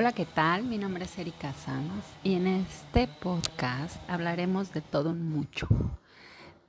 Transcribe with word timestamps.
Hola, 0.00 0.12
¿qué 0.12 0.24
tal? 0.24 0.64
Mi 0.64 0.78
nombre 0.78 1.04
es 1.04 1.18
Erika 1.18 1.52
Sanz 1.52 2.06
y 2.24 2.32
en 2.32 2.46
este 2.46 3.06
podcast 3.06 4.00
hablaremos 4.08 4.72
de 4.72 4.80
todo 4.80 5.12
mucho, 5.12 5.68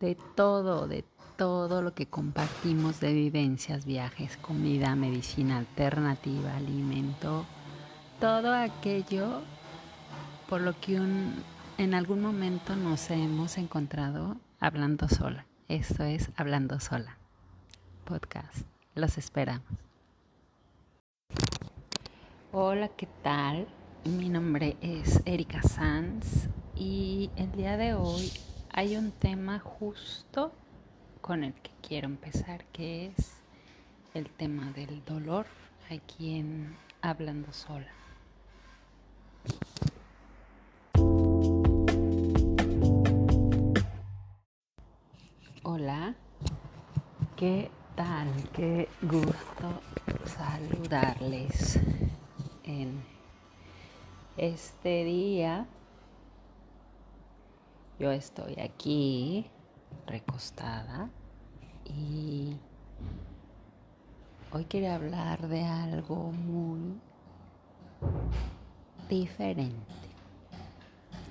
de 0.01 0.17
todo, 0.35 0.85
de 0.85 1.05
todo 1.37 1.81
lo 1.81 1.93
que 1.93 2.07
compartimos 2.07 2.99
de 2.99 3.13
vivencias, 3.13 3.85
viajes, 3.85 4.35
comida, 4.35 4.97
medicina 4.97 5.59
alternativa, 5.59 6.57
alimento, 6.57 7.45
todo 8.19 8.53
aquello 8.53 9.39
por 10.49 10.59
lo 10.59 10.77
que 10.81 10.97
en 10.97 11.93
algún 11.93 12.21
momento 12.21 12.75
nos 12.75 13.09
hemos 13.11 13.57
encontrado 13.57 14.35
hablando 14.59 15.07
sola. 15.07 15.45
Esto 15.69 16.03
es 16.03 16.31
Hablando 16.35 16.81
sola. 16.81 17.17
Podcast. 18.03 18.67
Los 18.93 19.17
esperamos. 19.17 19.90
Hola, 22.53 22.89
¿qué 22.89 23.07
tal? 23.23 23.65
Mi 24.03 24.27
nombre 24.27 24.75
es 24.81 25.21
Erika 25.23 25.61
Sanz 25.63 26.49
y 26.75 27.29
el 27.37 27.49
día 27.53 27.77
de 27.77 27.93
hoy 27.93 28.29
hay 28.73 28.97
un 28.97 29.13
tema 29.13 29.59
justo 29.59 30.51
con 31.21 31.45
el 31.45 31.53
que 31.53 31.71
quiero 31.81 32.07
empezar, 32.07 32.65
que 32.73 33.05
es 33.05 33.37
el 34.13 34.29
tema 34.31 34.69
del 34.73 35.01
dolor 35.05 35.45
aquí 35.89 36.39
en 36.39 36.75
Hablando 37.01 37.53
Sola. 37.53 37.87
Hola, 45.63 46.15
¿qué 47.37 47.71
tal? 47.95 48.27
Qué 48.51 48.89
gusto 49.03 49.81
saludarles 50.25 51.79
en 52.71 53.03
este 54.37 55.03
día 55.03 55.67
yo 57.99 58.11
estoy 58.11 58.59
aquí 58.59 59.45
recostada 60.07 61.09
y 61.85 62.57
hoy 64.51 64.65
quiero 64.65 64.93
hablar 64.93 65.47
de 65.47 65.63
algo 65.65 66.31
muy 66.31 66.99
diferente 69.09 69.77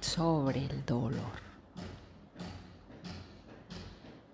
sobre 0.00 0.66
el 0.66 0.84
dolor. 0.84 1.50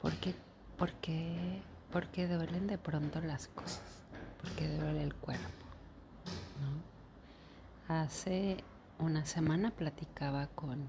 ¿Por 0.03 0.12
qué? 0.16 0.34
Porque, 0.77 1.62
porque 1.92 2.27
duelen 2.27 2.66
de 2.66 2.78
pronto 2.78 3.20
las 3.20 3.48
cosas, 3.48 4.03
porque 4.41 4.69
duele 4.69 5.03
el 5.05 5.14
cuerpo. 5.14 5.66
Hace 7.89 8.65
una 8.98 9.25
semana 9.27 9.70
platicaba 9.70 10.48
con 10.48 10.89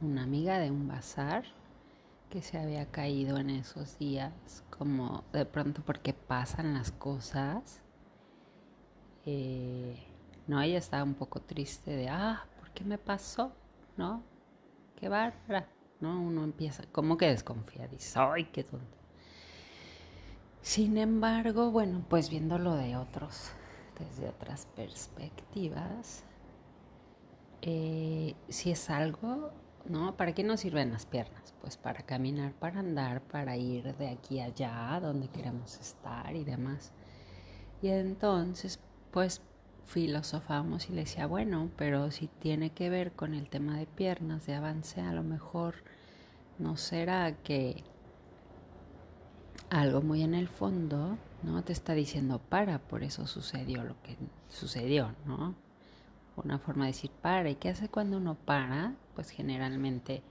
una 0.00 0.24
amiga 0.24 0.58
de 0.58 0.72
un 0.72 0.88
bazar 0.88 1.44
que 2.28 2.42
se 2.42 2.58
había 2.58 2.90
caído 2.90 3.38
en 3.38 3.50
esos 3.50 3.96
días, 3.96 4.64
como 4.68 5.22
de 5.32 5.46
pronto 5.46 5.82
porque 5.86 6.12
pasan 6.12 6.74
las 6.74 6.90
cosas. 6.90 7.82
Eh, 9.26 9.96
no, 10.48 10.60
ella 10.60 10.78
estaba 10.78 11.04
un 11.04 11.14
poco 11.14 11.40
triste 11.40 11.92
de, 11.92 12.08
ah, 12.08 12.48
¿por 12.58 12.70
qué 12.72 12.82
me 12.82 12.98
pasó? 12.98 13.52
¿No? 13.96 14.24
Qué 14.96 15.08
bárbara. 15.08 15.68
¿No? 16.00 16.20
Uno 16.20 16.42
empieza 16.42 16.82
como 16.90 17.16
que 17.16 17.28
desconfía, 17.28 17.86
dice, 17.86 18.18
ay, 18.18 18.46
qué 18.46 18.64
tonto. 18.64 18.98
Sin 20.62 20.98
embargo, 20.98 21.70
bueno, 21.70 22.04
pues 22.08 22.28
viéndolo 22.28 22.74
de 22.74 22.96
otros 22.96 23.52
desde 23.98 24.28
otras 24.28 24.66
perspectivas, 24.76 26.24
eh, 27.62 28.34
si 28.48 28.70
es 28.70 28.90
algo, 28.90 29.50
¿no? 29.86 30.16
¿Para 30.16 30.32
qué 30.32 30.44
nos 30.44 30.60
sirven 30.60 30.92
las 30.92 31.06
piernas? 31.06 31.54
Pues 31.60 31.76
para 31.76 32.02
caminar, 32.02 32.52
para 32.52 32.80
andar, 32.80 33.22
para 33.22 33.56
ir 33.56 33.94
de 33.96 34.08
aquí 34.08 34.40
a 34.40 34.46
allá, 34.46 35.00
donde 35.00 35.28
queremos 35.28 35.78
estar 35.78 36.34
y 36.34 36.44
demás. 36.44 36.92
Y 37.82 37.88
entonces, 37.88 38.80
pues 39.10 39.40
filosofamos 39.86 40.88
y 40.88 40.92
le 40.92 41.02
decía, 41.02 41.26
bueno, 41.26 41.70
pero 41.76 42.10
si 42.10 42.26
tiene 42.26 42.70
que 42.70 42.90
ver 42.90 43.12
con 43.12 43.34
el 43.34 43.48
tema 43.48 43.78
de 43.78 43.86
piernas, 43.86 44.46
de 44.46 44.54
avance, 44.54 45.00
a 45.00 45.12
lo 45.12 45.22
mejor 45.22 45.74
no 46.58 46.76
será 46.76 47.36
que 47.42 47.84
algo 49.70 50.02
muy 50.02 50.22
en 50.22 50.34
el 50.34 50.48
fondo 50.48 51.18
¿no? 51.44 51.62
Te 51.62 51.72
está 51.72 51.92
diciendo 51.94 52.40
para, 52.40 52.78
por 52.78 53.02
eso 53.02 53.26
sucedió 53.26 53.84
lo 53.84 54.00
que 54.02 54.16
sucedió, 54.48 55.14
¿no? 55.26 55.54
Una 56.36 56.58
forma 56.58 56.84
de 56.86 56.92
decir 56.92 57.10
para. 57.10 57.50
¿Y 57.50 57.56
qué 57.56 57.68
hace 57.68 57.88
cuando 57.88 58.16
uno 58.16 58.34
para? 58.34 58.94
Pues 59.14 59.30
generalmente, 59.30 60.22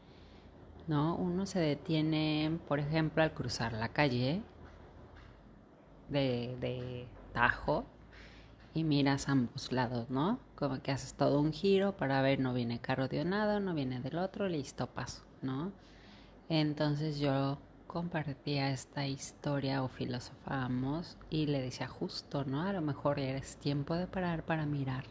¿no? 0.88 1.16
Uno 1.16 1.46
se 1.46 1.60
detiene, 1.60 2.60
por 2.68 2.80
ejemplo, 2.80 3.24
al 3.24 3.34
cruzar 3.34 3.74
la 3.74 3.90
calle 3.90 4.42
de, 6.10 6.58
de 6.60 7.08
tajo 7.32 7.86
y 8.74 8.84
miras 8.84 9.30
ambos 9.30 9.72
lados, 9.72 10.10
¿no? 10.10 10.40
Como 10.56 10.82
que 10.82 10.92
haces 10.92 11.14
todo 11.14 11.40
un 11.40 11.54
giro 11.54 11.96
para 11.96 12.22
ver, 12.22 12.40
no 12.40 12.54
viene 12.54 12.82
carro 12.82 13.08
de 13.08 13.22
un 13.22 13.30
lado, 13.30 13.60
no 13.60 13.74
viene 13.74 14.02
del 14.02 14.18
otro, 14.18 14.50
listo, 14.50 14.88
paso, 14.88 15.24
¿no? 15.42 15.72
Entonces 16.50 17.20
yo 17.20 17.60
compartía 17.94 18.72
esta 18.72 19.06
historia 19.06 19.84
o 19.84 19.88
filosofábamos 19.88 21.16
y 21.30 21.46
le 21.46 21.62
decía 21.62 21.88
justo, 21.88 22.44
¿no? 22.44 22.64
A 22.64 22.74
lo 22.74 22.82
mejor 22.82 23.20
es 23.20 23.58
tiempo 23.58 23.94
de 23.94 24.08
parar 24.08 24.44
para 24.44 24.66
mirar 24.66 25.04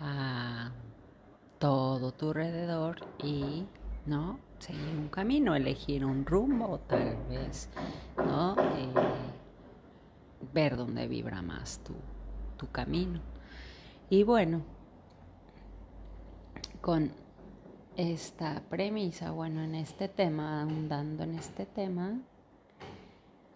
a 0.00 0.70
todo 1.58 2.12
tu 2.12 2.28
alrededor 2.28 2.96
y, 3.22 3.66
¿no? 4.06 4.40
Seguir 4.58 4.96
un 4.96 5.10
camino, 5.10 5.54
elegir 5.54 6.06
un 6.06 6.24
rumbo, 6.24 6.78
tal 6.88 7.18
vez, 7.28 7.68
¿no? 8.16 8.56
Eh, 8.56 8.94
ver 10.54 10.78
dónde 10.78 11.06
vibra 11.06 11.42
más 11.42 11.78
tu, 11.84 11.92
tu 12.56 12.70
camino. 12.70 13.20
Y 14.08 14.22
bueno, 14.22 14.62
con 16.80 17.12
esta 17.96 18.62
premisa, 18.70 19.32
bueno, 19.32 19.62
en 19.62 19.74
este 19.74 20.08
tema, 20.08 20.62
ahondando 20.62 21.24
en 21.24 21.34
este 21.34 21.66
tema, 21.66 22.20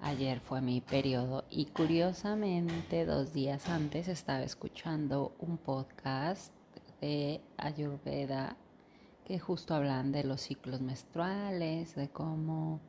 ayer 0.01 0.41
fue 0.41 0.61
mi 0.61 0.83
periodo 0.83 1.45
y 1.49 1.67
curiosamente 1.67 3.07
dos 3.07 3.33
días 3.33 3.69
antes 3.69 4.09
estaba 4.09 4.43
escuchando 4.43 5.35
un 5.39 5.57
podcast 5.57 6.53
de 7.01 7.41
Ayurveda 7.57 8.57
que 9.25 9.39
justo 9.39 9.75
hablan 9.75 10.13
de 10.13 10.23
los 10.23 10.43
ciclos 10.43 10.83
menstruales, 10.83 11.95
de 11.95 12.09
cómo 12.11 12.81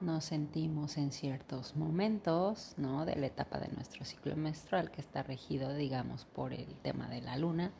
nos 0.00 0.24
sentimos 0.24 0.96
en 0.96 1.10
ciertos 1.10 1.74
momentos, 1.76 2.74
¿no? 2.76 3.04
De 3.04 3.16
la 3.16 3.26
etapa 3.26 3.58
de 3.58 3.68
nuestro 3.68 4.04
ciclo 4.04 4.36
menstrual 4.36 4.92
que 4.92 5.00
está 5.00 5.24
regido, 5.24 5.74
digamos, 5.74 6.24
por 6.24 6.52
el 6.52 6.72
tema 6.82 7.08
de 7.08 7.20
la 7.20 7.36
luna 7.36 7.72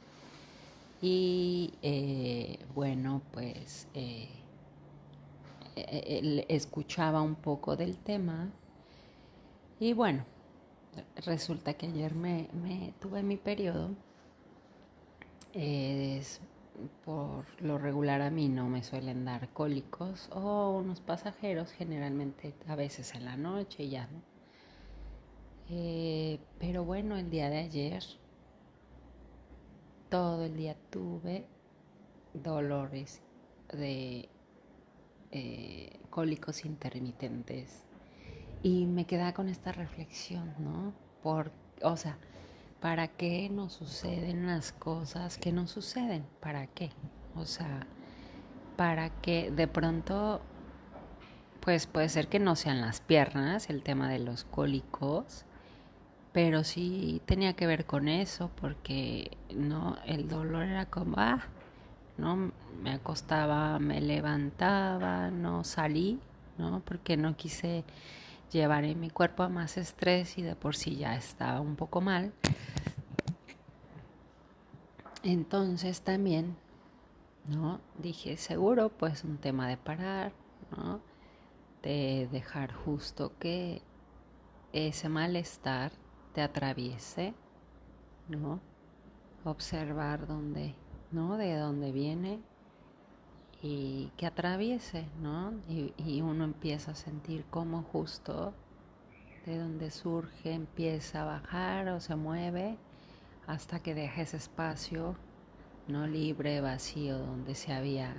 y 1.00 1.74
eh, 1.82 2.58
bueno, 2.74 3.22
pues 3.32 3.88
eh, 3.94 4.28
eh, 5.76 6.46
escuchaba 6.48 7.22
un 7.22 7.34
poco 7.34 7.76
del 7.76 7.98
tema. 7.98 8.50
Y 9.80 9.92
bueno, 9.92 10.24
resulta 11.26 11.74
que 11.74 11.86
ayer 11.86 12.14
me, 12.14 12.48
tuve 13.00 13.22
mi 13.22 13.36
periodo. 13.36 13.90
por 17.04 17.44
lo 17.62 17.78
regular 17.78 18.20
a 18.20 18.30
mí 18.30 18.48
no 18.48 18.68
me 18.68 18.82
suelen 18.82 19.24
dar 19.24 19.48
cólicos 19.50 20.28
o 20.32 20.78
unos 20.78 21.00
pasajeros, 21.00 21.70
generalmente 21.72 22.54
a 22.66 22.74
veces 22.76 23.14
en 23.14 23.24
la 23.24 23.36
noche 23.36 23.88
ya, 23.88 24.08
¿no? 24.08 24.22
pero 26.58 26.84
bueno, 26.84 27.16
el 27.16 27.30
día 27.30 27.48
de 27.48 27.58
ayer 27.58 28.04
todo 30.14 30.44
el 30.44 30.56
día 30.56 30.76
tuve 30.90 31.44
dolores 32.34 33.20
de 33.72 34.28
eh, 35.32 35.98
cólicos 36.08 36.64
intermitentes 36.64 37.82
y 38.62 38.86
me 38.86 39.06
quedaba 39.06 39.34
con 39.34 39.48
esta 39.48 39.72
reflexión, 39.72 40.54
¿no? 40.60 40.92
Por, 41.20 41.50
o 41.82 41.96
sea, 41.96 42.16
¿para 42.80 43.08
qué 43.08 43.50
nos 43.50 43.72
suceden 43.72 44.46
las 44.46 44.70
cosas 44.70 45.36
que 45.36 45.50
nos 45.50 45.72
suceden? 45.72 46.24
¿Para 46.38 46.68
qué? 46.68 46.90
O 47.34 47.44
sea, 47.44 47.84
para 48.76 49.10
que 49.20 49.50
de 49.50 49.66
pronto, 49.66 50.42
pues 51.58 51.88
puede 51.88 52.08
ser 52.08 52.28
que 52.28 52.38
no 52.38 52.54
sean 52.54 52.80
las 52.80 53.00
piernas, 53.00 53.68
el 53.68 53.82
tema 53.82 54.08
de 54.08 54.20
los 54.20 54.44
cólicos, 54.44 55.44
pero 56.34 56.64
sí 56.64 57.22
tenía 57.24 57.54
que 57.54 57.66
ver 57.66 57.86
con 57.86 58.08
eso 58.08 58.50
porque 58.60 59.38
no 59.54 59.96
el 60.04 60.28
dolor 60.28 60.64
era 60.64 60.84
como 60.84 61.14
ah 61.16 61.46
no 62.18 62.52
me 62.82 62.92
acostaba 62.92 63.78
me 63.78 64.02
levantaba 64.02 65.30
no 65.30 65.64
salí 65.64 66.20
no 66.58 66.82
porque 66.84 67.16
no 67.16 67.36
quise 67.36 67.84
llevar 68.52 68.84
en 68.84 69.00
mi 69.00 69.08
cuerpo 69.08 69.42
a 69.42 69.48
más 69.48 69.78
estrés 69.78 70.36
y 70.36 70.42
de 70.42 70.56
por 70.56 70.76
sí 70.76 70.96
ya 70.96 71.16
estaba 71.16 71.62
un 71.62 71.76
poco 71.76 72.02
mal 72.02 72.34
Entonces 75.24 76.02
también, 76.02 76.54
¿no? 77.48 77.80
Dije, 77.98 78.36
seguro, 78.36 78.90
pues 78.90 79.24
un 79.24 79.38
tema 79.38 79.66
de 79.68 79.78
parar, 79.78 80.32
¿no? 80.76 81.00
De 81.82 82.28
dejar 82.30 82.74
justo 82.74 83.32
que 83.38 83.80
ese 84.74 85.08
malestar 85.08 85.92
te 86.34 86.42
atraviese, 86.42 87.34
¿no? 88.28 88.60
Observar 89.44 90.26
dónde, 90.26 90.74
¿no? 91.10 91.36
De 91.36 91.56
dónde 91.56 91.92
viene 91.92 92.40
y 93.62 94.10
que 94.16 94.26
atraviese, 94.26 95.06
¿no? 95.22 95.52
Y, 95.68 95.94
y 95.96 96.20
uno 96.20 96.44
empieza 96.44 96.90
a 96.90 96.94
sentir 96.94 97.44
cómo 97.50 97.82
justo 97.82 98.52
de 99.46 99.58
donde 99.58 99.90
surge 99.90 100.52
empieza 100.52 101.22
a 101.22 101.24
bajar 101.24 101.88
o 101.88 102.00
se 102.00 102.16
mueve 102.16 102.78
hasta 103.46 103.80
que 103.80 103.94
deja 103.94 104.22
ese 104.22 104.38
espacio 104.38 105.16
no 105.86 106.06
libre, 106.06 106.60
vacío, 106.60 107.18
donde 107.18 107.54
se 107.54 107.72
había 107.72 108.14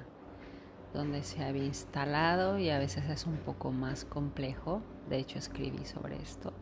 donde 0.94 1.24
se 1.24 1.44
había 1.44 1.66
instalado 1.66 2.58
y 2.58 2.70
a 2.70 2.80
veces 2.80 3.10
es 3.10 3.26
un 3.26 3.36
poco 3.38 3.72
más 3.72 4.06
complejo. 4.06 4.82
De 5.10 5.18
hecho, 5.18 5.38
escribí 5.38 5.84
sobre 5.84 6.22
esto. 6.22 6.54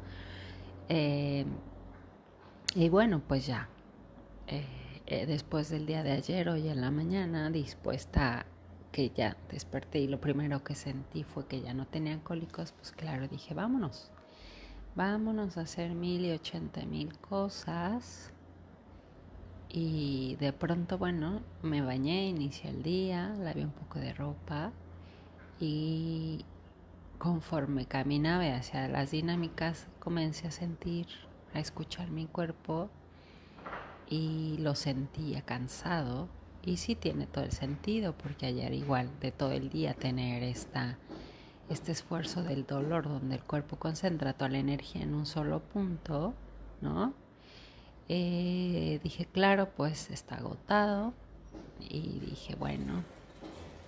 Eh, 0.90 1.46
y 2.76 2.90
bueno, 2.90 3.22
pues 3.28 3.48
ya, 3.48 3.70
eh, 4.48 4.66
eh, 5.06 5.26
después 5.26 5.70
del 5.70 5.86
día 5.86 6.04
de 6.04 6.12
ayer, 6.12 6.50
hoy 6.50 6.68
en 6.68 6.82
la 6.82 6.92
mañana, 6.92 7.50
dispuesta 7.50 8.46
que 8.92 9.10
ya 9.10 9.38
desperté 9.50 10.00
y 10.00 10.08
lo 10.08 10.20
primero 10.22 10.64
que 10.64 10.76
sentí 10.76 11.24
fue 11.24 11.48
que 11.48 11.62
ya 11.62 11.74
no 11.74 11.88
tenían 11.88 12.20
cólicos, 12.20 12.74
pues 12.74 12.92
claro, 12.92 13.28
dije, 13.28 13.54
vámonos, 13.54 14.12
vámonos 14.96 15.58
a 15.58 15.62
hacer 15.62 15.96
mil 15.96 16.26
y 16.26 16.32
ochenta 16.32 16.86
mil 16.86 17.18
cosas. 17.20 18.32
Y 19.70 20.36
de 20.40 20.54
pronto, 20.54 21.00
bueno, 21.00 21.42
me 21.64 21.82
bañé, 21.82 22.28
inicié 22.28 22.70
el 22.70 22.84
día, 22.84 23.34
lavé 23.40 23.64
un 23.64 23.72
poco 23.72 23.98
de 23.98 24.14
ropa 24.14 24.72
y 25.60 26.46
conforme 27.24 27.86
caminaba 27.86 28.54
hacia 28.54 28.86
las 28.90 29.12
dinámicas 29.12 29.88
comencé 30.00 30.46
a 30.46 30.52
sentir, 30.52 31.08
a 31.54 31.62
escuchar 31.62 32.12
mi 32.12 32.26
cuerpo 32.26 32.90
y 34.10 34.58
lo 34.60 34.76
sentía 34.76 35.42
cansado 35.42 36.28
y 36.66 36.76
sí 36.76 36.96
tiene 36.96 37.26
todo 37.26 37.46
el 37.46 37.54
sentido 37.54 38.12
porque 38.12 38.48
ayer 38.48 38.74
igual 38.74 39.10
de 39.22 39.32
todo 39.32 39.54
el 39.54 39.70
día 39.70 39.94
tener 39.94 40.44
esta, 40.44 40.98
este 41.70 41.94
esfuerzo 41.94 42.44
del 42.44 42.66
dolor 42.66 43.08
donde 43.08 43.36
el 43.36 43.44
cuerpo 43.44 43.78
concentra 43.78 44.34
toda 44.34 44.50
la 44.50 44.58
energía 44.58 45.04
en 45.04 45.16
un 45.16 45.26
solo 45.26 45.62
punto, 45.62 46.34
¿no? 46.82 47.14
Eh, 48.10 49.00
dije, 49.02 49.28
claro, 49.28 49.70
pues 49.78 50.10
está 50.10 50.36
agotado. 50.36 51.14
Y 51.80 52.20
dije, 52.20 52.56
bueno, 52.56 53.06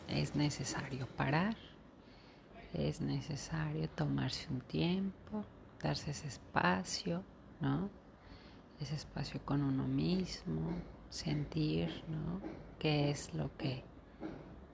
es 0.07 0.35
necesario 0.35 1.05
parar, 1.17 1.55
es 2.75 3.01
necesario 3.01 3.89
tomarse 3.89 4.47
un 4.51 4.61
tiempo, 4.61 5.43
darse 5.81 6.11
ese 6.11 6.27
espacio, 6.27 7.23
¿no? 7.61 7.89
Ese 8.79 8.95
espacio 8.95 9.39
con 9.45 9.63
uno 9.63 9.87
mismo, 9.87 10.71
sentir, 11.09 12.03
¿no? 12.09 12.41
Qué 12.79 13.09
es 13.09 13.33
lo 13.33 13.55
que 13.57 13.83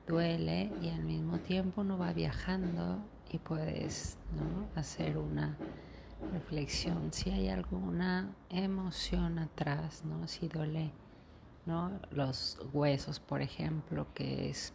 duele 0.08 0.72
y 0.82 0.90
al 0.90 1.04
mismo 1.04 1.40
tiempo 1.40 1.82
uno 1.82 1.98
va 1.98 2.14
viajando 2.14 2.98
y 3.32 3.38
puedes, 3.38 4.18
¿no? 4.36 4.68
Hacer 4.80 5.18
una 5.18 5.56
reflexión, 6.34 7.14
si 7.14 7.30
hay 7.30 7.50
alguna 7.50 8.36
emoción 8.50 9.40
atrás, 9.40 10.04
¿no? 10.06 10.28
Si 10.28 10.48
duele, 10.48 10.92
¿no? 11.66 11.92
Los 12.12 12.60
huesos, 12.74 13.20
por 13.20 13.42
ejemplo, 13.42 14.08
que 14.14 14.50
es 14.50 14.74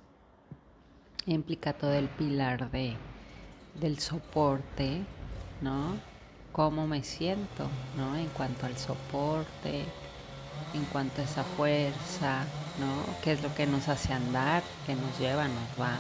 implica 1.26 1.72
todo 1.72 1.93
el 1.93 2.08
pilar 2.08 2.70
de 2.70 2.96
del 3.81 3.99
soporte, 3.99 5.02
¿no? 5.61 5.96
Cómo 6.52 6.87
me 6.87 7.02
siento, 7.02 7.69
¿no? 7.96 8.17
En 8.17 8.28
cuanto 8.28 8.67
al 8.67 8.76
soporte, 8.76 9.84
en 10.75 10.84
cuanto 10.87 11.20
a 11.20 11.25
esa 11.25 11.44
fuerza, 11.44 12.44
¿no? 12.81 13.20
¿Qué 13.23 13.32
es 13.32 13.43
lo 13.43 13.55
que 13.55 13.67
nos 13.67 13.88
hace 13.88 14.12
andar, 14.12 14.62
que 14.87 14.94
nos 14.94 15.19
lleva, 15.19 15.49
nos 15.49 15.81
va? 15.81 15.96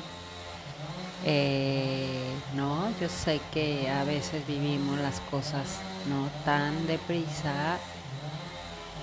Eh, 1.24 2.32
no, 2.54 2.88
yo 3.00 3.08
sé 3.08 3.40
que 3.52 3.90
a 3.90 4.04
veces 4.04 4.46
vivimos 4.46 4.98
las 4.98 5.20
cosas 5.20 5.80
no 6.08 6.28
tan 6.44 6.86
deprisa. 6.86 7.78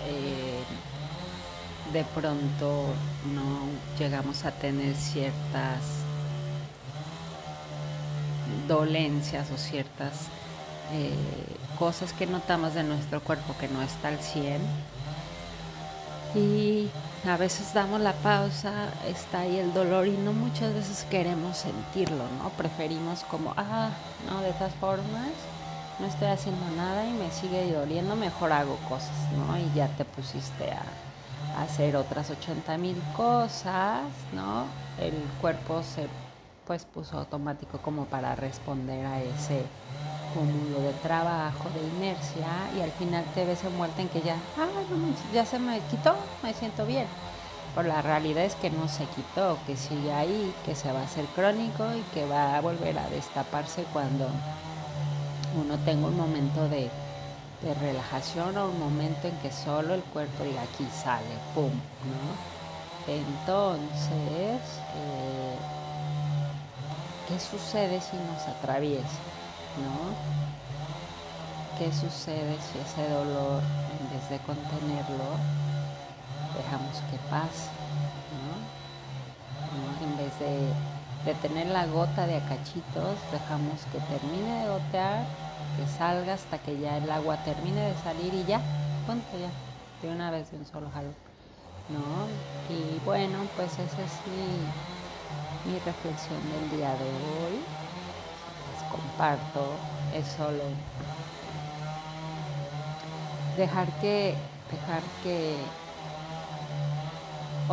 Eh, 0.07 0.63
de 1.91 2.03
pronto 2.05 2.85
no 3.33 3.59
llegamos 3.99 4.45
a 4.45 4.51
tener 4.51 4.95
ciertas 4.95 6.02
dolencias 8.67 9.51
o 9.51 9.57
ciertas 9.57 10.27
eh, 10.91 11.13
cosas 11.77 12.13
que 12.13 12.27
notamos 12.27 12.73
de 12.73 12.83
nuestro 12.83 13.21
cuerpo 13.21 13.55
que 13.59 13.67
no 13.67 13.81
está 13.81 14.09
al 14.09 14.19
100 14.19 14.61
y 16.35 16.89
a 17.27 17.37
veces 17.37 17.73
damos 17.73 18.01
la 18.01 18.13
pausa, 18.13 18.89
está 19.07 19.41
ahí 19.41 19.57
el 19.57 19.73
dolor 19.73 20.07
y 20.07 20.17
no 20.17 20.33
muchas 20.33 20.73
veces 20.73 21.05
queremos 21.09 21.57
sentirlo, 21.57 22.23
¿no? 22.39 22.49
Preferimos 22.57 23.23
como, 23.25 23.53
ah, 23.55 23.89
no, 24.27 24.41
de 24.41 24.49
estas 24.49 24.73
formas 24.75 25.29
no 25.99 26.07
estoy 26.07 26.27
haciendo 26.27 26.65
nada 26.75 27.05
y 27.05 27.13
me 27.13 27.31
sigue 27.31 27.71
doliendo, 27.71 28.15
mejor 28.15 28.51
hago 28.51 28.77
cosas, 28.89 29.15
¿no? 29.37 29.57
Y 29.57 29.71
ya 29.75 29.87
te 29.89 30.05
pusiste 30.05 30.71
a, 30.71 30.81
hacer 31.61 31.95
otras 31.95 32.31
80 32.31 32.77
mil 32.77 32.99
cosas, 33.15 34.01
¿no? 34.33 34.65
El 34.99 35.13
cuerpo 35.39 35.83
se 35.83 36.07
pues 36.65 36.85
puso 36.85 37.17
automático 37.17 37.79
como 37.79 38.05
para 38.05 38.35
responder 38.35 39.05
a 39.05 39.21
ese 39.21 39.63
cúmulo 40.33 40.81
de 40.81 40.93
trabajo, 40.93 41.69
de 41.69 41.81
inercia, 41.97 42.47
y 42.77 42.81
al 42.81 42.91
final 42.91 43.23
te 43.35 43.45
ves 43.45 43.63
envuelta 43.63 44.01
en 44.01 44.09
que 44.09 44.21
ya, 44.21 44.35
ah, 44.57 44.67
ya 45.33 45.45
se 45.45 45.59
me 45.59 45.79
quitó, 45.81 46.15
me 46.41 46.53
siento 46.53 46.85
bien. 46.85 47.07
Pero 47.75 47.87
la 47.87 48.01
realidad 48.01 48.43
es 48.43 48.55
que 48.55 48.69
no 48.69 48.87
se 48.87 49.05
quitó, 49.05 49.57
que 49.65 49.75
sigue 49.75 50.13
ahí, 50.13 50.53
que 50.65 50.75
se 50.75 50.91
va 50.91 51.01
a 51.01 51.03
hacer 51.03 51.25
crónico 51.35 51.85
y 51.95 52.01
que 52.13 52.25
va 52.25 52.57
a 52.57 52.61
volver 52.61 52.97
a 52.97 53.09
destaparse 53.09 53.83
cuando 53.91 54.27
uno 55.59 55.77
tenga 55.85 56.07
un 56.07 56.17
momento 56.17 56.67
de, 56.69 56.89
relajación 57.79 58.57
o 58.57 58.67
un 58.67 58.77
momento 58.77 59.29
en 59.29 59.37
que 59.37 59.49
solo 59.49 59.93
el 59.93 60.01
cuerpo 60.01 60.43
diga 60.43 60.63
aquí 60.63 60.85
sale, 60.93 61.23
pum, 61.55 61.71
¿no? 61.71 62.53
Entonces, 63.07 64.59
eh, 64.95 65.55
¿qué 67.27 67.39
sucede 67.39 68.01
si 68.01 68.17
nos 68.17 68.47
atraviesa? 68.47 69.19
¿no? 69.81 70.13
¿Qué 71.77 71.91
sucede 71.91 72.57
si 72.61 72.79
ese 72.79 73.09
dolor, 73.09 73.61
en 73.99 74.09
vez 74.11 74.29
de 74.29 74.37
contenerlo, 74.39 75.37
dejamos 76.55 76.97
que 77.09 77.17
pase, 77.29 77.69
En 80.03 80.17
vez 80.17 80.37
de, 80.39 81.33
tener 81.41 81.67
la 81.67 81.87
gota 81.87 82.27
de 82.27 82.35
acachitos, 82.35 83.15
dejamos 83.31 83.79
que 83.91 83.99
termine 83.99 84.61
de 84.61 84.69
gotear, 84.69 85.25
que 85.77 85.87
salga 85.97 86.33
hasta 86.33 86.57
que 86.59 86.77
ya 86.79 86.97
el 86.97 87.09
agua 87.09 87.37
termine 87.43 87.81
de 87.81 87.95
salir 88.03 88.33
y 88.33 88.43
ya, 88.43 88.59
punto 89.07 89.31
ya, 89.39 89.49
de 90.05 90.13
una 90.13 90.29
vez 90.29 90.51
de 90.51 90.57
un 90.57 90.65
solo 90.65 90.89
jalo, 90.93 91.09
¿no? 91.89 92.27
Y 92.69 92.99
bueno, 93.05 93.39
pues 93.55 93.71
esa 93.73 94.01
es 94.03 94.13
mi, 94.27 94.67
mi 95.65 95.79
reflexión 95.79 96.39
del 96.51 96.77
día 96.77 96.91
de 96.91 97.09
hoy 97.45 97.59
comparto 98.93 99.75
es 100.13 100.27
solo 100.27 100.63
dejar 103.57 103.87
que, 103.99 104.35
dejar 104.71 105.03
que, 105.23 105.55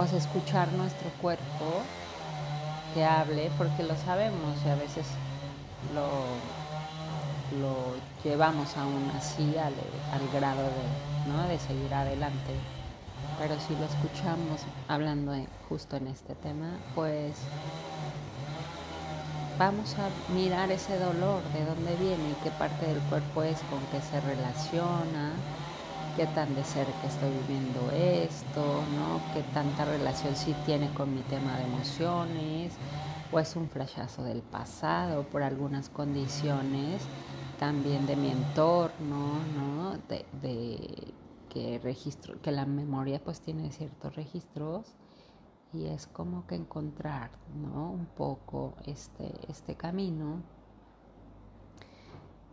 sea, 0.07 0.19
escuchar 0.19 0.73
nuestro 0.73 1.11
cuerpo 1.21 1.83
que 2.95 3.05
hable, 3.05 3.51
porque 3.59 3.83
lo 3.83 3.97
sabemos 3.97 4.57
y 4.65 4.71
a 4.71 4.75
veces 4.75 5.07
lo, 5.95 6.11
lo 7.61 7.95
llevamos 8.25 8.77
aún 8.77 9.11
así 9.17 9.57
al, 9.59 9.75
al 10.13 10.41
grado 10.41 10.63
de, 10.63 11.33
¿no? 11.33 11.49
de 11.49 11.59
seguir 11.59 11.93
adelante. 11.95 12.80
Pero 13.41 13.59
si 13.59 13.75
lo 13.75 13.87
escuchamos 13.87 14.67
hablando 14.87 15.33
justo 15.67 15.97
en 15.97 16.09
este 16.09 16.35
tema, 16.35 16.79
pues 16.95 17.39
vamos 19.59 19.99
a 19.99 20.11
mirar 20.29 20.71
ese 20.71 20.99
dolor, 20.99 21.51
de 21.51 21.65
dónde 21.65 21.97
viene 21.97 22.37
qué 22.45 22.51
parte 22.51 22.85
del 22.85 23.01
cuerpo 23.09 23.43
es, 23.43 23.63
con 23.65 23.87
qué 23.87 24.03
se 24.03 24.21
relaciona, 24.21 25.33
qué 26.19 26.27
tan 26.27 26.55
de 26.55 26.65
cerca 26.65 27.07
estoy 27.07 27.31
viviendo 27.31 27.91
esto, 27.93 28.85
¿no? 28.95 29.23
qué 29.33 29.43
tanta 29.43 29.87
relación 29.87 30.37
sí 30.37 30.53
tiene 30.67 30.93
con 30.93 31.15
mi 31.15 31.23
tema 31.23 31.57
de 31.57 31.65
emociones, 31.65 32.73
o 33.33 33.39
es 33.41 33.57
un 33.57 33.71
flashazo 33.71 34.23
del 34.23 34.43
pasado 34.43 35.31
por 35.31 35.43
algunas 35.43 35.89
condiciones 35.89 37.01
también 37.59 38.07
de 38.07 38.17
mi 38.17 38.29
entorno, 38.31 39.47
¿no? 39.47 39.97
de, 40.09 41.15
que 41.51 41.79
registro, 41.79 42.41
que 42.41 42.53
la 42.53 42.65
memoria 42.65 43.23
pues 43.23 43.43
tiene 43.43 43.71
ciertos 43.73 44.17
registros 44.17 44.97
y 45.73 45.87
es 45.87 46.07
como 46.07 46.47
que 46.47 46.55
encontrar, 46.55 47.31
¿no? 47.55 47.91
Un 47.91 48.07
poco 48.07 48.75
este, 48.87 49.31
este 49.49 49.75
camino. 49.75 50.43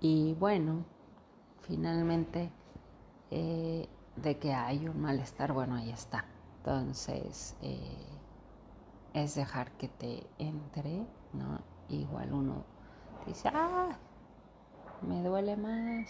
Y 0.01 0.34
bueno, 0.34 0.84
finalmente 1.62 2.51
eh, 3.32 3.88
de 4.16 4.38
que 4.38 4.54
hay 4.54 4.88
un 4.88 5.01
malestar, 5.01 5.54
bueno, 5.54 5.75
ahí 5.75 5.89
está. 5.89 6.25
Entonces, 6.58 7.56
eh, 7.62 8.06
es 9.13 9.36
dejar 9.36 9.72
que 9.77 9.88
te 9.88 10.27
entre, 10.38 11.06
¿no? 11.34 11.62
Igual 11.89 12.34
uno 12.34 12.63
dice, 13.25 13.50
ah, 13.54 13.98
me 15.01 15.24
duele 15.24 15.56
más. 15.56 16.10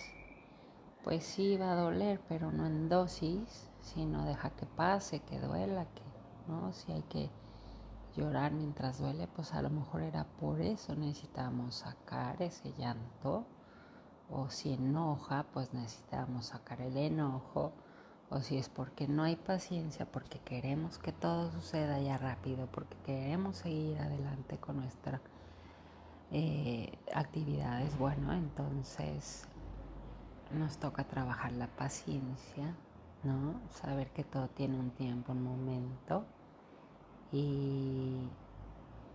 Pues 1.08 1.24
sí, 1.24 1.56
va 1.56 1.72
a 1.72 1.76
doler, 1.76 2.20
pero 2.28 2.52
no 2.52 2.66
en 2.66 2.90
dosis, 2.90 3.70
sino 3.80 4.26
deja 4.26 4.50
que 4.50 4.66
pase, 4.66 5.22
que 5.22 5.40
duela, 5.40 5.86
que 5.86 6.02
¿no? 6.52 6.74
Si 6.74 6.92
hay 6.92 7.02
que 7.04 7.30
llorar 8.18 8.52
mientras 8.52 9.00
duele, 9.00 9.26
pues 9.34 9.54
a 9.54 9.62
lo 9.62 9.70
mejor 9.70 10.02
era 10.02 10.26
por 10.26 10.60
eso 10.60 10.96
necesitamos 10.96 11.76
sacar 11.76 12.42
ese 12.42 12.74
llanto. 12.78 13.46
O 14.30 14.50
si 14.50 14.74
enoja, 14.74 15.46
pues 15.54 15.74
necesitamos 15.74 16.48
sacar 16.48 16.82
el 16.82 16.98
enojo. 16.98 17.72
O 18.30 18.42
si 18.42 18.58
es 18.58 18.68
porque 18.68 19.08
no 19.08 19.24
hay 19.24 19.38
paciencia, 19.38 20.06
porque 20.06 20.40
queremos 20.40 20.98
que 20.98 21.14
todo 21.14 21.50
suceda 21.54 22.02
ya 22.02 22.18
rápido, 22.18 22.68
porque 22.68 22.98
queremos 23.06 23.56
seguir 23.56 23.98
adelante 24.00 24.58
con 24.58 24.76
nuestras 24.76 25.22
eh, 26.32 27.00
actividades, 27.14 27.98
bueno, 27.98 28.34
entonces 28.34 29.48
nos 30.52 30.78
toca 30.78 31.04
trabajar 31.04 31.52
la 31.54 31.68
paciencia, 31.68 32.76
¿no? 33.24 33.60
Saber 33.70 34.12
que 34.12 34.24
todo 34.24 34.48
tiene 34.48 34.80
un 34.80 34.92
tiempo, 34.92 35.32
un 35.32 35.44
momento 35.44 36.26
y 37.32 38.30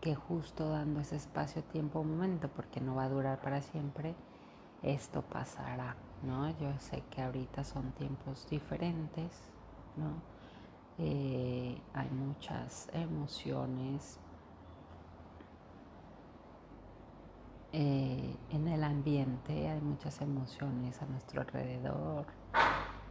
que 0.01 0.15
justo 0.15 0.69
dando 0.69 1.01
ese 1.01 1.17
espacio, 1.17 1.63
tiempo, 1.63 2.03
momento, 2.03 2.49
porque 2.49 2.81
no 2.81 2.97
va 2.97 3.05
a 3.05 3.09
durar 3.09 3.41
para 3.41 3.63
siempre, 3.63 4.15
esto 4.83 5.23
pasará, 5.23 5.97
¿no? 6.23 6.51
Yo 6.59 6.77
sé 6.79 7.03
que 7.11 7.23
ahorita 7.23 7.65
son 7.65 7.93
tiempos 7.93 8.47
diferentes, 8.51 9.31
¿no? 9.97 10.21
Eh, 10.99 11.81
hay 11.95 12.11
muchas 12.11 12.89
emociones 12.93 14.19
eh, 17.73 18.37
en 18.51 18.69
el 18.69 18.85
ambiente, 18.85 19.69
hay 19.69 19.81
muchas 19.81 20.21
emociones 20.21 21.01
a 21.01 21.07
nuestro 21.07 21.41
alrededor, 21.41 22.27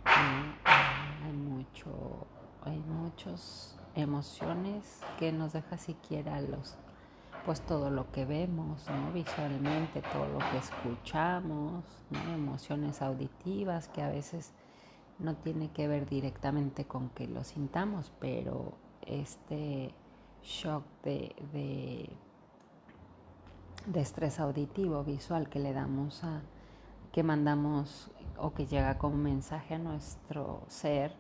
hay 0.03 1.33
mucho, 1.33 2.27
hay 2.63 2.79
muchos 2.79 3.77
emociones 3.95 5.01
que 5.19 5.31
nos 5.31 5.53
deja 5.53 5.77
siquiera 5.77 6.41
los 6.41 6.77
pues 7.45 7.61
todo 7.61 7.89
lo 7.89 8.11
que 8.11 8.25
vemos 8.25 8.87
¿no? 8.89 9.11
visualmente, 9.11 10.01
todo 10.13 10.27
lo 10.27 10.39
que 10.39 10.57
escuchamos, 10.57 11.83
emociones 12.33 13.01
auditivas 13.01 13.87
que 13.87 14.01
a 14.01 14.09
veces 14.09 14.53
no 15.17 15.35
tiene 15.35 15.71
que 15.71 15.87
ver 15.87 16.07
directamente 16.07 16.85
con 16.85 17.09
que 17.09 17.27
lo 17.27 17.43
sintamos, 17.43 18.11
pero 18.19 18.73
este 19.01 19.93
shock 20.43 20.83
de, 21.03 22.09
de 23.85 24.01
estrés 24.01 24.39
auditivo 24.39 25.03
visual 25.03 25.49
que 25.49 25.59
le 25.59 25.73
damos 25.73 26.23
a, 26.23 26.41
que 27.11 27.23
mandamos 27.23 28.11
o 28.37 28.53
que 28.53 28.65
llega 28.65 28.97
como 28.97 29.17
mensaje 29.17 29.75
a 29.75 29.79
nuestro 29.79 30.61
ser, 30.67 31.13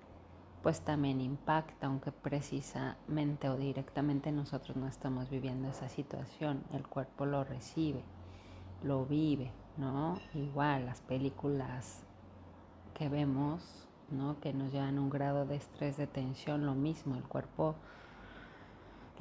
pues 0.61 0.81
también 0.81 1.21
impacta, 1.21 1.87
aunque 1.87 2.11
precisamente 2.11 3.49
o 3.49 3.57
directamente 3.57 4.31
nosotros 4.31 4.77
no 4.77 4.87
estamos 4.87 5.29
viviendo 5.29 5.67
esa 5.69 5.89
situación, 5.89 6.63
el 6.71 6.87
cuerpo 6.87 7.25
lo 7.25 7.43
recibe, 7.43 8.03
lo 8.83 9.05
vive, 9.05 9.51
¿no? 9.77 10.19
Igual 10.33 10.85
las 10.85 11.01
películas 11.01 12.03
que 12.93 13.09
vemos, 13.09 13.87
¿no? 14.11 14.39
Que 14.39 14.53
nos 14.53 14.71
llevan 14.71 14.99
un 14.99 15.09
grado 15.09 15.45
de 15.45 15.55
estrés, 15.55 15.97
de 15.97 16.07
tensión, 16.07 16.65
lo 16.65 16.75
mismo, 16.75 17.15
el 17.15 17.23
cuerpo, 17.23 17.75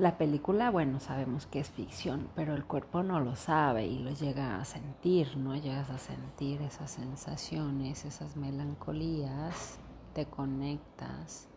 la 0.00 0.16
película, 0.16 0.70
bueno, 0.70 0.98
sabemos 0.98 1.46
que 1.46 1.60
es 1.60 1.68
ficción, 1.68 2.30
pero 2.34 2.54
el 2.54 2.64
cuerpo 2.64 3.02
no 3.02 3.20
lo 3.20 3.36
sabe 3.36 3.86
y 3.86 3.98
lo 3.98 4.10
llega 4.12 4.58
a 4.58 4.64
sentir, 4.64 5.36
¿no? 5.36 5.54
Llegas 5.54 5.90
a 5.90 5.98
sentir 5.98 6.62
esas 6.62 6.90
sensaciones, 6.90 8.06
esas 8.06 8.34
melancolías 8.34 9.78
te 10.14 10.24
conectas. 10.24 11.48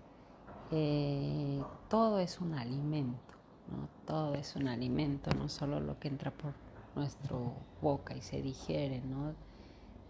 Eh, 0.72 1.64
todo 1.88 2.20
es 2.20 2.42
un 2.42 2.54
alimento, 2.56 3.34
¿no? 3.72 3.88
Todo 4.06 4.36
es 4.36 4.58
un 4.58 4.68
alimento, 4.68 5.32
no 5.38 5.48
solo 5.48 5.80
lo 5.80 5.98
que 5.98 6.10
entra 6.10 6.32
por 6.32 6.54
nuestra 6.96 7.38
boca 7.82 8.14
y 8.14 8.22
se 8.22 8.42
digiere, 8.42 9.02
¿no? 9.06 9.34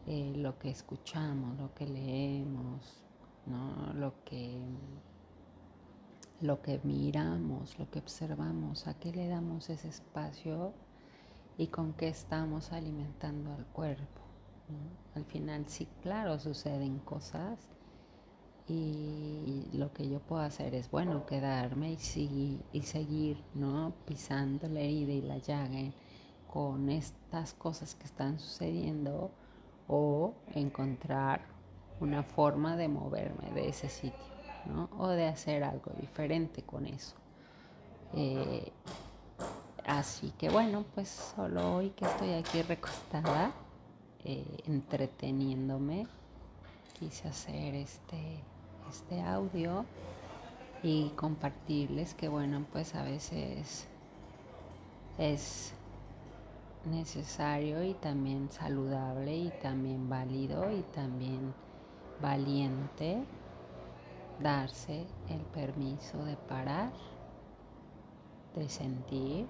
Eh, 0.07 0.33
lo 0.37 0.57
que 0.57 0.71
escuchamos, 0.71 1.55
lo 1.59 1.71
que 1.75 1.85
leemos, 1.85 3.03
¿no? 3.45 3.93
Lo 3.93 4.23
que 4.25 4.59
lo 6.43 6.61
que 6.61 6.81
miramos, 6.83 7.79
lo 7.79 7.89
que 7.89 7.99
observamos, 7.99 8.87
a 8.87 8.95
qué 8.95 9.13
le 9.13 9.29
damos 9.29 9.69
ese 9.69 9.87
espacio 9.87 10.73
y 11.57 11.67
con 11.67 11.93
qué 11.93 12.09
estamos 12.09 12.73
alimentando 12.73 13.53
al 13.53 13.65
cuerpo. 13.67 14.21
Al 15.15 15.23
final 15.23 15.65
sí, 15.67 15.87
claro, 16.01 16.37
suceden 16.39 16.99
cosas 16.99 17.69
y 18.67 19.69
lo 19.73 19.93
que 19.93 20.09
yo 20.09 20.19
puedo 20.19 20.41
hacer 20.41 20.75
es, 20.75 20.91
bueno, 20.91 21.25
quedarme 21.25 21.93
y, 21.93 21.97
seguir, 21.97 22.61
y 22.73 22.81
seguir, 22.81 23.41
¿no? 23.53 23.93
Pisando 24.05 24.67
la 24.67 24.81
herida 24.81 25.13
y 25.13 25.21
la 25.21 25.37
llaga 25.37 25.93
con 26.51 26.89
estas 26.89 27.53
cosas 27.53 27.95
que 27.95 28.03
están 28.03 28.37
sucediendo 28.37 29.31
o 29.87 30.33
encontrar 30.53 31.41
una 32.01 32.23
forma 32.23 32.75
de 32.75 32.89
moverme 32.89 33.49
de 33.53 33.69
ese 33.69 33.87
sitio, 33.87 34.32
O 34.97 35.07
de 35.09 35.27
hacer 35.27 35.63
algo 35.63 35.91
diferente 35.99 36.61
con 36.63 36.85
eso. 36.85 37.15
Eh, 38.13 38.71
así 39.85 40.31
que 40.37 40.49
bueno, 40.49 40.85
pues 40.93 41.09
solo 41.09 41.75
hoy 41.75 41.89
que 41.91 42.05
estoy 42.05 42.33
aquí 42.33 42.61
recostada, 42.61 43.51
eh, 44.23 44.63
entreteniéndome, 44.65 46.07
quise 46.99 47.27
hacer 47.27 47.75
este 47.75 48.39
este 48.89 49.21
audio 49.21 49.85
y 50.83 51.09
compartirles 51.15 52.13
que 52.13 52.27
bueno, 52.27 52.65
pues 52.71 52.93
a 52.95 53.03
veces 53.03 53.87
es 55.17 55.73
necesario 56.85 57.83
y 57.83 57.93
también 57.93 58.51
saludable 58.51 59.35
y 59.35 59.51
también 59.61 60.09
válido 60.09 60.71
y 60.71 60.81
también 60.93 61.53
valiente 62.21 63.23
darse 64.43 65.07
el 65.29 65.39
permiso 65.39 66.23
de 66.25 66.35
parar, 66.35 66.91
de 68.55 68.67
sentir, 68.67 69.47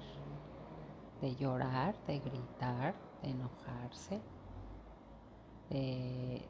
de 1.19 1.35
llorar, 1.35 1.95
de 2.05 2.19
gritar, 2.19 2.93
de 3.23 3.31
enojarse, 3.31 4.21
de, 5.69 6.45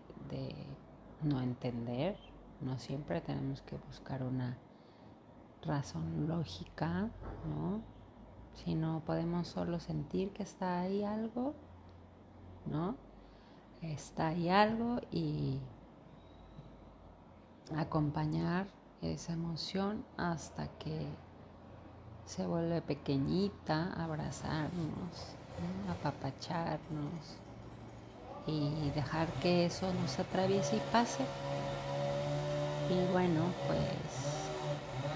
no 1.21 1.39
entender, 1.39 2.17
no 2.59 2.77
siempre 2.77 3.21
tenemos 3.21 3.61
que 3.61 3.77
buscar 3.77 4.23
una 4.23 4.57
razón 5.61 6.27
lógica, 6.27 7.09
¿no? 7.47 7.81
Sino 8.53 9.01
podemos 9.05 9.47
solo 9.47 9.79
sentir 9.79 10.33
que 10.33 10.43
está 10.43 10.81
ahí 10.81 11.03
algo, 11.03 11.53
¿no? 12.65 12.97
Está 13.81 14.27
ahí 14.27 14.49
algo 14.49 14.99
y 15.11 15.61
acompañar 17.77 18.67
esa 19.01 19.33
emoción 19.33 20.05
hasta 20.17 20.67
que 20.79 21.07
se 22.25 22.45
vuelve 22.45 22.81
pequeñita, 22.81 23.93
abrazarnos, 23.93 25.35
apapacharnos 25.89 27.37
y 28.47 28.89
dejar 28.91 29.27
que 29.41 29.65
eso 29.65 29.91
nos 29.93 30.19
atraviese 30.19 30.77
y 30.77 30.81
pase. 30.91 31.23
Y 32.89 33.11
bueno, 33.11 33.41
pues 33.67 34.43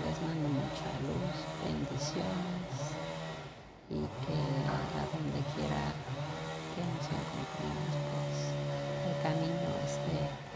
les 0.05 0.21
mando 0.21 0.47
mucha 0.49 0.91
luz, 1.03 1.35
bendiciones 1.63 2.97
y 3.89 3.99
que 4.25 4.37
a 4.67 5.03
donde 5.11 5.41
quiera 5.55 5.83
que 6.75 6.81
nos 6.83 7.05
encontremos, 7.07 7.91
pues 8.11 8.35
el 9.07 9.21
camino 9.23 9.69
esté 9.85 10.47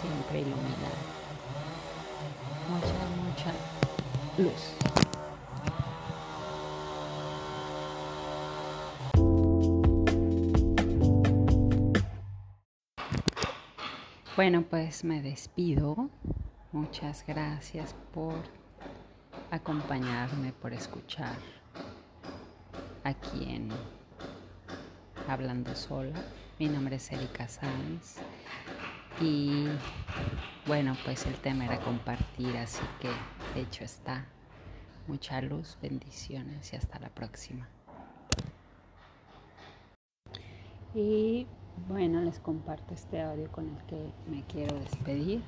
siempre 0.00 0.40
iluminado. 0.40 1.19
Mucha, 2.70 3.04
mucha 3.24 3.52
luz. 4.38 4.74
Bueno, 14.36 14.62
pues 14.70 15.04
me 15.04 15.20
despido 15.20 16.08
Muchas 16.72 17.24
gracias 17.26 17.96
por 18.14 18.36
acompañarme, 19.50 20.52
por 20.52 20.72
escuchar 20.72 21.34
aquí 23.02 23.42
en 23.52 23.70
Hablando 25.26 25.74
Sola. 25.74 26.22
Mi 26.60 26.68
nombre 26.68 26.94
es 26.94 27.10
Erika 27.10 27.48
Sanz 27.48 28.18
y 29.20 29.66
bueno, 30.66 30.96
pues 31.04 31.26
el 31.26 31.34
tema 31.34 31.64
era 31.64 31.80
compartir, 31.80 32.56
así 32.56 32.82
que 33.00 33.10
hecho 33.60 33.84
está. 33.84 34.26
Mucha 35.06 35.40
luz, 35.40 35.76
bendiciones 35.82 36.72
y 36.72 36.76
hasta 36.76 36.98
la 37.00 37.08
próxima. 37.08 37.68
Y 40.94 41.46
bueno, 41.88 42.20
les 42.20 42.38
comparto 42.40 42.94
este 42.94 43.22
audio 43.22 43.50
con 43.50 43.68
el 43.68 43.82
que 43.86 44.12
me 44.28 44.42
quiero 44.44 44.78
despedir 44.78 45.42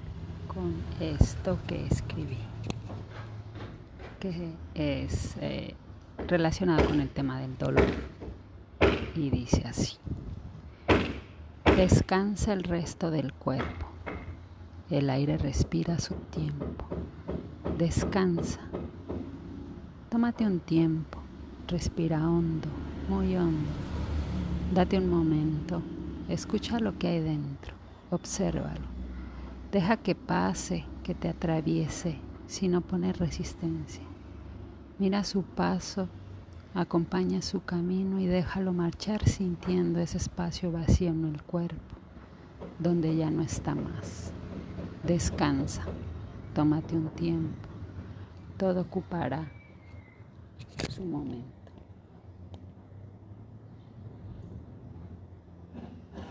con 0.49 0.75
esto 1.01 1.59
que 1.67 1.87
escribí, 1.87 2.39
que 4.21 4.55
es 4.75 5.37
eh, 5.41 5.75
relacionado 6.27 6.87
con 6.87 7.01
el 7.01 7.09
tema 7.09 7.41
del 7.41 7.57
dolor. 7.59 7.91
Y 9.15 9.31
dice 9.31 9.63
así, 9.67 9.97
descansa 11.77 12.53
el 12.53 12.65
resto 12.65 13.11
del 13.11 13.33
cuerpo, 13.33 13.92
el 14.93 15.09
aire 15.09 15.39
respira 15.39 15.99
su 15.99 16.13
tiempo, 16.31 16.85
descansa, 17.79 18.61
tómate 20.11 20.45
un 20.45 20.61
tiempo, 20.61 21.19
respira 21.67 22.29
hondo, 22.29 22.69
muy 23.09 23.35
hondo, 23.35 23.71
date 24.75 24.99
un 24.99 25.09
momento, 25.09 25.81
escucha 26.29 26.79
lo 26.79 26.99
que 26.99 27.09
hay 27.09 27.21
dentro, 27.21 27.75
obsérvalo. 28.11 28.85
Deja 29.73 29.97
que 29.97 30.15
pase, 30.15 30.85
que 31.03 31.15
te 31.15 31.31
atraviese, 31.31 32.19
sin 32.47 32.75
oponer 32.75 33.17
resistencia. 33.17 34.05
Mira 34.99 35.25
su 35.25 35.43
paso, 35.43 36.07
acompaña 36.75 37.41
su 37.41 37.65
camino 37.65 38.21
y 38.21 38.27
déjalo 38.27 38.75
marchar 38.75 39.27
sintiendo 39.27 40.01
ese 40.01 40.19
espacio 40.19 40.71
vacío 40.71 41.09
en 41.09 41.25
el 41.25 41.43
cuerpo, 41.43 41.97
donde 42.79 43.17
ya 43.17 43.31
no 43.31 43.41
está 43.41 43.75
más. 43.75 44.35
Descansa, 45.05 45.83
tómate 46.55 46.95
un 46.95 47.09
tiempo, 47.09 47.69
todo 48.57 48.83
ocupará 48.83 49.51
su 50.91 51.03
momento. 51.03 51.62